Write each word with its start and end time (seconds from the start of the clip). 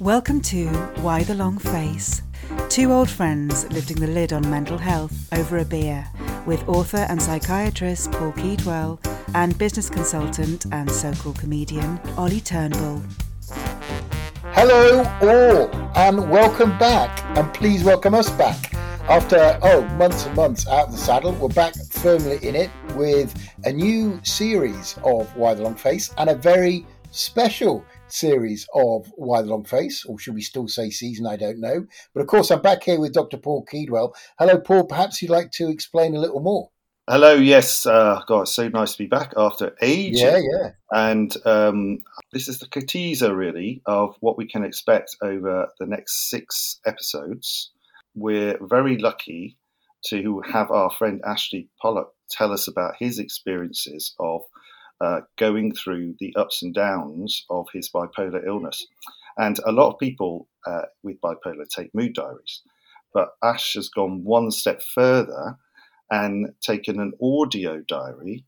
Welcome 0.00 0.42
to 0.42 0.66
Why 1.00 1.22
the 1.22 1.34
Long 1.34 1.56
Face. 1.56 2.20
Two 2.68 2.92
old 2.92 3.08
friends 3.08 3.64
lifting 3.72 3.98
the 3.98 4.06
lid 4.06 4.30
on 4.30 4.48
mental 4.50 4.76
health 4.76 5.32
over 5.32 5.56
a 5.56 5.64
beer 5.64 6.06
with 6.44 6.68
author 6.68 7.06
and 7.08 7.20
psychiatrist 7.20 8.12
Paul 8.12 8.32
Keedwell 8.32 8.98
and 9.34 9.56
business 9.56 9.88
consultant 9.88 10.66
and 10.70 10.90
so 10.90 11.14
called 11.14 11.38
comedian 11.38 11.98
Ollie 12.18 12.42
Turnbull. 12.42 13.02
Hello, 14.52 15.02
all, 15.22 15.74
and 15.96 16.30
welcome 16.30 16.76
back. 16.76 17.24
And 17.38 17.50
please 17.54 17.82
welcome 17.82 18.12
us 18.12 18.28
back. 18.28 18.74
After, 19.08 19.58
oh, 19.62 19.80
months 19.96 20.26
and 20.26 20.36
months 20.36 20.68
out 20.68 20.88
of 20.88 20.92
the 20.92 20.98
saddle, 20.98 21.32
we're 21.32 21.48
back 21.48 21.74
firmly 21.90 22.38
in 22.42 22.54
it 22.54 22.70
with 22.96 23.34
a 23.64 23.72
new 23.72 24.20
series 24.24 24.98
of 25.04 25.34
Why 25.34 25.54
the 25.54 25.62
Long 25.62 25.74
Face 25.74 26.12
and 26.18 26.28
a 26.28 26.34
very 26.34 26.84
special 27.12 27.82
series 28.16 28.66
of 28.74 29.12
Why 29.16 29.42
the 29.42 29.48
Long 29.48 29.64
Face, 29.64 30.04
or 30.04 30.18
should 30.18 30.34
we 30.34 30.42
still 30.42 30.68
say 30.68 30.90
season? 30.90 31.26
I 31.26 31.36
don't 31.36 31.60
know. 31.60 31.86
But 32.14 32.22
of 32.22 32.26
course, 32.26 32.50
I'm 32.50 32.62
back 32.62 32.82
here 32.82 32.98
with 32.98 33.12
Dr. 33.12 33.36
Paul 33.36 33.66
Keedwell. 33.70 34.14
Hello, 34.38 34.58
Paul. 34.58 34.84
Perhaps 34.84 35.20
you'd 35.20 35.30
like 35.30 35.50
to 35.52 35.68
explain 35.68 36.14
a 36.14 36.20
little 36.20 36.40
more. 36.40 36.70
Hello, 37.08 37.34
yes. 37.34 37.86
Uh, 37.86 38.20
God, 38.26 38.42
it's 38.42 38.54
so 38.54 38.68
nice 38.68 38.92
to 38.92 38.98
be 38.98 39.06
back 39.06 39.32
after 39.36 39.76
ages. 39.80 40.20
Yeah, 40.20 40.38
yeah. 40.38 40.70
And 40.90 41.32
um, 41.46 41.98
this 42.32 42.48
is 42.48 42.58
the 42.58 42.66
teaser, 42.66 43.36
really, 43.36 43.80
of 43.86 44.16
what 44.20 44.36
we 44.36 44.48
can 44.48 44.64
expect 44.64 45.14
over 45.22 45.68
the 45.78 45.86
next 45.86 46.28
six 46.30 46.80
episodes. 46.84 47.70
We're 48.16 48.58
very 48.60 48.98
lucky 48.98 49.56
to 50.06 50.42
have 50.50 50.70
our 50.72 50.90
friend 50.90 51.20
Ashley 51.24 51.68
Pollock 51.80 52.12
tell 52.28 52.52
us 52.52 52.66
about 52.66 52.96
his 52.98 53.20
experiences 53.20 54.14
of 54.18 54.42
uh, 55.00 55.20
going 55.36 55.74
through 55.74 56.14
the 56.18 56.34
ups 56.36 56.62
and 56.62 56.74
downs 56.74 57.44
of 57.50 57.66
his 57.72 57.90
bipolar 57.90 58.46
illness. 58.46 58.86
And 59.36 59.58
a 59.66 59.72
lot 59.72 59.92
of 59.92 59.98
people 59.98 60.48
uh, 60.66 60.82
with 61.02 61.20
bipolar 61.20 61.68
take 61.68 61.94
mood 61.94 62.14
diaries, 62.14 62.62
but 63.12 63.30
Ash 63.42 63.74
has 63.74 63.88
gone 63.88 64.24
one 64.24 64.50
step 64.50 64.82
further 64.82 65.56
and 66.10 66.52
taken 66.60 67.00
an 67.00 67.12
audio 67.20 67.80
diary, 67.80 68.44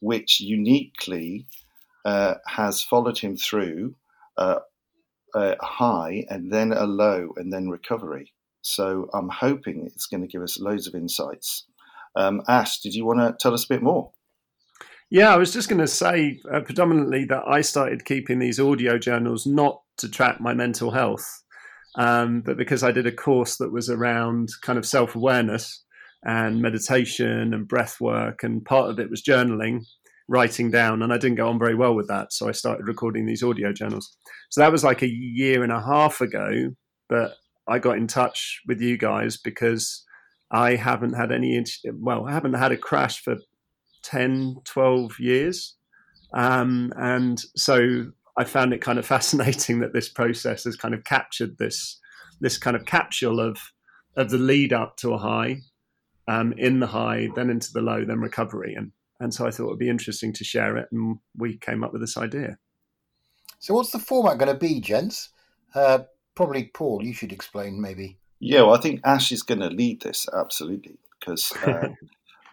which 0.00 0.40
uniquely 0.40 1.46
uh, 2.04 2.34
has 2.46 2.82
followed 2.82 3.18
him 3.18 3.36
through 3.36 3.94
uh, 4.36 4.60
a 5.34 5.56
high 5.64 6.24
and 6.28 6.52
then 6.52 6.72
a 6.72 6.84
low 6.84 7.32
and 7.36 7.52
then 7.52 7.68
recovery. 7.68 8.32
So 8.62 9.08
I'm 9.14 9.28
hoping 9.28 9.86
it's 9.86 10.06
going 10.06 10.22
to 10.22 10.26
give 10.26 10.42
us 10.42 10.60
loads 10.60 10.86
of 10.86 10.94
insights. 10.94 11.64
Um, 12.16 12.42
Ash, 12.48 12.80
did 12.80 12.94
you 12.94 13.04
want 13.04 13.20
to 13.20 13.36
tell 13.38 13.54
us 13.54 13.64
a 13.64 13.68
bit 13.68 13.82
more? 13.82 14.12
Yeah, 15.12 15.34
I 15.34 15.38
was 15.38 15.52
just 15.52 15.68
going 15.68 15.80
to 15.80 15.88
say 15.88 16.38
uh, 16.52 16.60
predominantly 16.60 17.24
that 17.24 17.42
I 17.44 17.62
started 17.62 18.04
keeping 18.04 18.38
these 18.38 18.60
audio 18.60 18.96
journals 18.96 19.44
not 19.44 19.80
to 19.96 20.08
track 20.08 20.40
my 20.40 20.54
mental 20.54 20.92
health, 20.92 21.42
um, 21.96 22.42
but 22.42 22.56
because 22.56 22.84
I 22.84 22.92
did 22.92 23.08
a 23.08 23.12
course 23.12 23.56
that 23.56 23.72
was 23.72 23.90
around 23.90 24.50
kind 24.62 24.78
of 24.78 24.86
self 24.86 25.16
awareness 25.16 25.84
and 26.22 26.62
meditation 26.62 27.52
and 27.52 27.66
breath 27.66 28.00
work, 28.00 28.44
and 28.44 28.64
part 28.64 28.88
of 28.88 29.00
it 29.00 29.10
was 29.10 29.20
journaling, 29.20 29.80
writing 30.28 30.70
down, 30.70 31.02
and 31.02 31.12
I 31.12 31.18
didn't 31.18 31.38
go 31.38 31.48
on 31.48 31.58
very 31.58 31.74
well 31.74 31.96
with 31.96 32.06
that, 32.06 32.32
so 32.32 32.48
I 32.48 32.52
started 32.52 32.86
recording 32.86 33.26
these 33.26 33.42
audio 33.42 33.72
journals. 33.72 34.16
So 34.50 34.60
that 34.60 34.70
was 34.70 34.84
like 34.84 35.02
a 35.02 35.10
year 35.10 35.64
and 35.64 35.72
a 35.72 35.82
half 35.82 36.20
ago, 36.20 36.70
but 37.08 37.34
I 37.66 37.80
got 37.80 37.96
in 37.96 38.06
touch 38.06 38.60
with 38.68 38.80
you 38.80 38.96
guys 38.96 39.38
because 39.38 40.04
I 40.52 40.76
haven't 40.76 41.14
had 41.14 41.32
any, 41.32 41.64
well, 41.94 42.26
I 42.26 42.32
haven't 42.32 42.54
had 42.54 42.70
a 42.70 42.76
crash 42.76 43.22
for 43.22 43.36
10, 44.10 44.56
12 44.64 45.20
years. 45.20 45.76
Um, 46.32 46.92
and 46.96 47.40
so 47.56 48.06
I 48.36 48.44
found 48.44 48.72
it 48.72 48.80
kind 48.80 48.98
of 48.98 49.06
fascinating 49.16 49.80
that 49.80 49.92
this 49.92 50.08
process 50.08 50.64
has 50.64 50.76
kind 50.76 50.94
of 50.94 51.04
captured 51.04 51.58
this 51.58 51.98
this 52.42 52.56
kind 52.56 52.74
of 52.74 52.86
capsule 52.86 53.38
of 53.38 53.58
of 54.16 54.30
the 54.30 54.38
lead 54.38 54.72
up 54.72 54.96
to 54.96 55.12
a 55.12 55.18
high, 55.18 55.60
um, 56.26 56.52
in 56.54 56.80
the 56.80 56.86
high, 56.86 57.28
then 57.36 57.50
into 57.50 57.72
the 57.72 57.82
low, 57.82 58.04
then 58.04 58.20
recovery, 58.20 58.74
and 58.74 58.92
and 59.20 59.34
so 59.34 59.46
I 59.46 59.50
thought 59.50 59.64
it 59.64 59.70
would 59.70 59.78
be 59.78 59.90
interesting 59.90 60.32
to 60.34 60.44
share 60.44 60.76
it, 60.76 60.88
and 60.90 61.18
we 61.36 61.58
came 61.58 61.84
up 61.84 61.92
with 61.92 62.00
this 62.00 62.16
idea. 62.16 62.58
So, 63.58 63.74
what's 63.74 63.90
the 63.90 63.98
format 63.98 64.38
going 64.38 64.52
to 64.52 64.58
be, 64.58 64.80
gents? 64.80 65.28
Uh, 65.74 66.00
probably 66.34 66.64
Paul. 66.64 67.04
You 67.04 67.12
should 67.12 67.32
explain, 67.32 67.80
maybe. 67.80 68.18
Yeah, 68.38 68.62
well, 68.62 68.74
I 68.74 68.80
think 68.80 69.00
Ash 69.04 69.30
is 69.32 69.42
going 69.42 69.60
to 69.60 69.68
lead 69.68 70.00
this 70.00 70.26
absolutely 70.32 70.98
because 71.18 71.52
uh, 71.66 71.88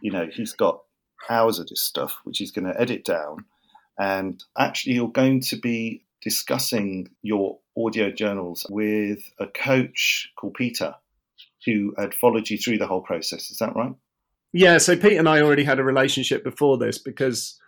you 0.01 0.11
know 0.11 0.27
he's 0.31 0.51
got 0.51 0.81
hours 1.29 1.59
of 1.59 1.67
this 1.67 1.81
stuff, 1.81 2.17
which 2.23 2.38
he's 2.38 2.51
going 2.51 2.72
to 2.72 2.79
edit 2.79 3.03
down. 3.03 3.45
And 4.00 4.44
actually, 4.57 4.94
you're 4.94 5.11
going 5.11 5.41
to 5.41 5.55
be 5.55 6.05
discussing 6.22 7.09
your 7.22 7.59
audio 7.78 8.11
journals 8.11 8.66
with 8.69 9.19
a 9.39 9.47
coach 9.47 10.31
called 10.38 10.56
Peter, 10.56 10.95
who 11.66 11.94
had 11.97 12.13
followed 12.13 12.50
you 12.50 12.57
through 12.57 12.77
the 12.77 12.88
whole 12.88 13.01
process. 13.01 13.50
Is 13.50 13.57
that 13.57 13.75
right? 13.75 13.94
Yeah. 14.53 14.77
So 14.77 14.95
Pete 14.95 15.17
and 15.17 15.29
I 15.29 15.41
already 15.41 15.63
had 15.63 15.79
a 15.79 15.83
relationship 15.83 16.44
before 16.44 16.77
this 16.77 16.97
because 16.97 17.59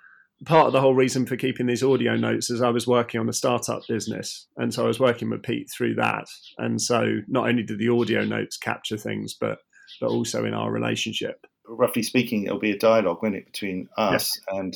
part 0.45 0.67
of 0.67 0.73
the 0.73 0.81
whole 0.81 0.95
reason 0.95 1.25
for 1.25 1.35
keeping 1.35 1.65
these 1.65 1.83
audio 1.83 2.15
notes 2.15 2.49
is 2.49 2.61
I 2.61 2.69
was 2.69 2.87
working 2.87 3.19
on 3.19 3.29
a 3.29 3.33
startup 3.33 3.81
business. 3.87 4.47
And 4.57 4.73
so 4.73 4.85
I 4.85 4.87
was 4.87 4.99
working 4.99 5.29
with 5.29 5.43
Pete 5.43 5.69
through 5.69 5.95
that. 5.95 6.25
And 6.57 6.81
so 6.81 7.19
not 7.27 7.49
only 7.49 7.63
did 7.63 7.79
the 7.79 7.89
audio 7.89 8.23
notes 8.23 8.57
capture 8.57 8.97
things, 8.97 9.33
but 9.33 9.59
but 9.99 10.09
also 10.09 10.45
in 10.45 10.53
our 10.53 10.71
relationship 10.71 11.45
roughly 11.69 12.03
speaking, 12.03 12.43
it'll 12.43 12.59
be 12.59 12.71
a 12.71 12.77
dialogue, 12.77 13.21
won't 13.21 13.35
it, 13.35 13.45
between 13.45 13.89
us 13.97 14.39
and 14.49 14.75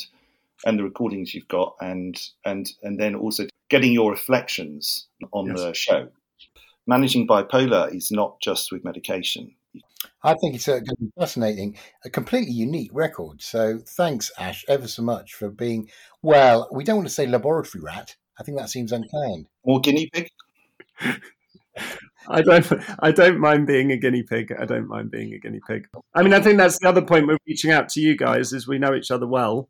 and 0.66 0.80
the 0.80 0.84
recordings 0.84 1.34
you've 1.34 1.48
got, 1.48 1.76
and 1.82 2.20
and 2.46 2.72
and 2.84 3.00
then 3.00 3.16
also 3.16 3.48
getting 3.70 3.92
your 3.92 4.12
reflections 4.12 5.08
on 5.32 5.48
yes. 5.48 5.60
the 5.60 5.74
show. 5.74 6.08
Managing 6.86 7.28
bipolar 7.28 7.94
is 7.94 8.12
not 8.12 8.40
just 8.42 8.72
with 8.72 8.84
medication. 8.84 9.56
I 10.22 10.36
think 10.36 10.56
it's 10.56 10.68
uh, 10.68 10.80
going 10.80 10.86
to 10.86 10.96
be 10.96 11.12
fascinating, 11.18 11.78
a 12.06 12.10
completely 12.10 12.54
unique 12.54 12.92
record. 12.94 13.42
So 13.42 13.80
thanks, 13.86 14.32
Ash, 14.38 14.64
ever 14.68 14.88
so 14.88 15.02
much 15.02 15.34
for 15.34 15.50
being. 15.50 15.90
Well, 16.22 16.68
we 16.72 16.84
don't 16.84 16.98
want 16.98 17.08
to 17.08 17.14
say 17.14 17.26
laboratory 17.26 17.84
rat. 17.84 18.16
I 18.40 18.44
think 18.44 18.58
that 18.58 18.70
seems 18.70 18.92
unkind. 18.92 19.48
Or 19.64 19.80
guinea 19.80 20.10
pig. 20.12 20.30
I 22.28 22.42
don't. 22.42 22.66
I 23.00 23.12
don't 23.12 23.40
mind 23.40 23.68
being 23.68 23.92
a 23.92 23.98
guinea 23.98 24.24
pig. 24.24 24.54
I 24.58 24.66
don't 24.66 24.88
mind 24.88 25.12
being 25.12 25.34
a 25.34 25.40
guinea 25.40 25.62
pig. 25.68 25.88
I 26.14 26.24
mean, 26.24 26.34
I 26.34 26.42
think 26.42 26.58
that's 26.58 26.80
the 26.80 26.90
other 26.90 27.02
point 27.02 27.28
we're 27.28 27.38
reaching 27.48 27.72
out 27.72 27.90
to 27.90 28.02
you 28.02 28.16
guys 28.16 28.54
is 28.54 28.68
we 28.68 28.80
know 28.80 28.94
each 28.94 29.12
other 29.12 29.28
well, 29.28 29.70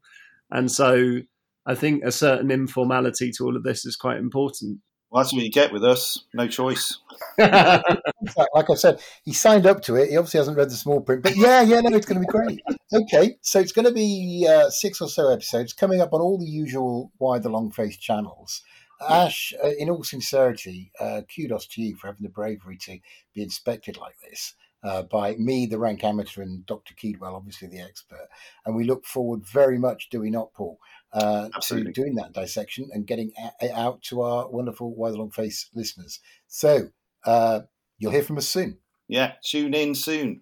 and 0.51 0.71
so 0.71 1.21
I 1.65 1.75
think 1.75 2.03
a 2.03 2.11
certain 2.11 2.51
informality 2.51 3.31
to 3.31 3.45
all 3.45 3.55
of 3.55 3.63
this 3.63 3.85
is 3.85 3.95
quite 3.95 4.17
important. 4.17 4.79
Well, 5.13 5.21
that's 5.21 5.31
what 5.31 5.43
you 5.43 5.51
get 5.51 5.71
with 5.71 5.83
us. 5.83 6.25
No 6.33 6.47
choice. 6.47 6.97
like 7.37 8.69
I 8.69 8.75
said, 8.75 8.99
he 9.23 9.31
signed 9.31 9.67
up 9.67 9.83
to 9.83 9.95
it. 9.95 10.09
He 10.09 10.17
obviously 10.17 10.39
hasn't 10.39 10.57
read 10.57 10.71
the 10.71 10.75
small 10.75 11.01
print, 11.01 11.21
but 11.21 11.35
yeah, 11.35 11.61
yeah, 11.61 11.81
no, 11.81 11.95
it's 11.95 12.07
going 12.07 12.19
to 12.19 12.27
be 12.27 12.31
great. 12.31 12.59
Okay, 12.91 13.37
so 13.41 13.59
it's 13.59 13.71
going 13.71 13.85
to 13.85 13.93
be 13.93 14.47
uh, 14.49 14.71
six 14.71 15.01
or 15.01 15.07
so 15.07 15.31
episodes 15.31 15.71
coming 15.71 16.01
up 16.01 16.13
on 16.13 16.21
all 16.21 16.39
the 16.39 16.47
usual 16.47 17.11
Why 17.19 17.37
the 17.37 17.49
Long 17.49 17.71
Face 17.71 17.95
channels. 17.95 18.63
Ash, 19.09 19.53
uh, 19.63 19.71
in 19.77 19.89
all 19.89 20.03
sincerity, 20.03 20.91
uh, 20.99 21.21
kudos 21.33 21.67
to 21.67 21.81
you 21.81 21.95
for 21.95 22.07
having 22.07 22.23
the 22.23 22.29
bravery 22.29 22.77
to 22.77 22.99
be 23.33 23.41
inspected 23.41 23.97
like 23.97 24.19
this 24.19 24.55
uh, 24.83 25.03
by 25.03 25.35
me, 25.35 25.65
the 25.65 25.79
rank 25.79 26.03
amateur, 26.03 26.41
and 26.41 26.65
Dr. 26.65 26.93
Keedwell, 26.93 27.33
obviously 27.33 27.67
the 27.67 27.79
expert. 27.79 28.27
And 28.65 28.75
we 28.75 28.83
look 28.83 29.05
forward 29.05 29.45
very 29.45 29.77
much, 29.77 30.09
do 30.09 30.19
we 30.19 30.29
not, 30.29 30.53
Paul, 30.53 30.77
uh, 31.13 31.49
to 31.67 31.83
doing 31.91 32.15
that 32.15 32.33
dissection 32.33 32.89
and 32.91 33.07
getting 33.07 33.31
it 33.61 33.71
out 33.71 34.01
to 34.03 34.21
our 34.21 34.49
wonderful 34.49 34.93
Why 34.93 35.11
the 35.11 35.17
Long 35.17 35.31
Face 35.31 35.69
listeners. 35.73 36.19
So 36.47 36.89
uh, 37.25 37.61
you'll 37.97 38.11
hear 38.11 38.23
from 38.23 38.37
us 38.37 38.47
soon. 38.47 38.77
Yeah, 39.07 39.33
tune 39.43 39.73
in 39.73 39.95
soon. 39.95 40.41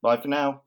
Bye 0.00 0.16
for 0.16 0.28
now. 0.28 0.62